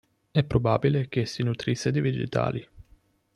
[0.31, 2.67] È probabile che si nutrisse di vegetali.